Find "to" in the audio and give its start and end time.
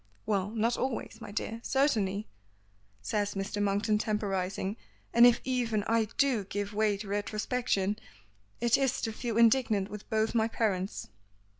6.97-7.07, 9.01-9.13